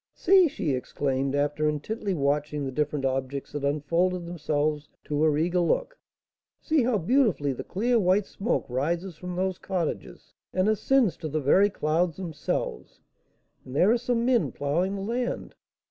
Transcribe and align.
"See!" 0.15 0.47
she 0.47 0.71
exclaimed, 0.71 1.35
after 1.35 1.69
intently 1.69 2.15
watching 2.15 2.65
the 2.65 2.71
different 2.71 3.05
objects 3.05 3.51
that 3.51 3.63
unfolded 3.63 4.25
themselves 4.25 4.89
to 5.03 5.21
her 5.21 5.37
eager 5.37 5.59
look, 5.59 5.99
"see 6.59 6.81
how 6.81 6.97
beautifully 6.97 7.53
the 7.53 7.63
clear 7.63 7.99
white 7.99 8.25
smoke 8.25 8.65
rises 8.67 9.15
from 9.15 9.35
those 9.35 9.59
cottages, 9.59 10.33
and 10.53 10.67
ascends 10.67 11.17
to 11.17 11.29
the 11.29 11.39
very 11.39 11.69
clouds 11.69 12.17
themselves; 12.17 12.99
and 13.63 13.75
there 13.75 13.91
are 13.91 13.97
some 13.99 14.25
men 14.25 14.51
ploughing 14.51 14.95
the 14.95 15.01
land. 15.01 15.53